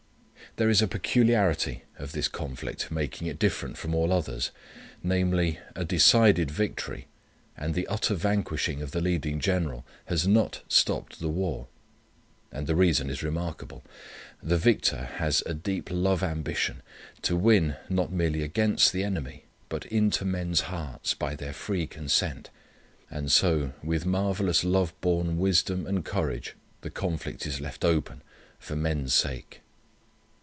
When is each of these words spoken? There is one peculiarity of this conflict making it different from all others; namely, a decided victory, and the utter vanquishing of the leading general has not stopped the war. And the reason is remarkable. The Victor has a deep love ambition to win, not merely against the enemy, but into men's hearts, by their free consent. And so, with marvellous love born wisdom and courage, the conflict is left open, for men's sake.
There 0.57 0.69
is 0.69 0.81
one 0.81 0.89
peculiarity 0.89 1.83
of 1.97 2.11
this 2.11 2.27
conflict 2.27 2.91
making 2.91 3.27
it 3.27 3.39
different 3.39 3.77
from 3.77 3.95
all 3.95 4.11
others; 4.11 4.51
namely, 5.01 5.59
a 5.77 5.85
decided 5.85 6.51
victory, 6.51 7.07
and 7.55 7.73
the 7.73 7.87
utter 7.87 8.15
vanquishing 8.15 8.81
of 8.81 8.91
the 8.91 8.99
leading 8.99 9.39
general 9.39 9.85
has 10.07 10.27
not 10.27 10.61
stopped 10.67 11.21
the 11.21 11.29
war. 11.29 11.67
And 12.51 12.67
the 12.67 12.75
reason 12.75 13.09
is 13.09 13.23
remarkable. 13.23 13.81
The 14.43 14.57
Victor 14.57 15.05
has 15.19 15.41
a 15.45 15.53
deep 15.53 15.89
love 15.89 16.21
ambition 16.21 16.81
to 17.21 17.37
win, 17.37 17.77
not 17.87 18.11
merely 18.11 18.43
against 18.43 18.91
the 18.91 19.05
enemy, 19.05 19.45
but 19.69 19.85
into 19.85 20.25
men's 20.25 20.61
hearts, 20.67 21.13
by 21.13 21.33
their 21.33 21.53
free 21.53 21.87
consent. 21.87 22.49
And 23.09 23.31
so, 23.31 23.71
with 23.81 24.05
marvellous 24.05 24.65
love 24.65 24.93
born 24.99 25.37
wisdom 25.37 25.87
and 25.87 26.03
courage, 26.03 26.55
the 26.81 26.89
conflict 26.89 27.45
is 27.45 27.61
left 27.61 27.85
open, 27.85 28.21
for 28.59 28.75
men's 28.75 29.13
sake. 29.13 29.61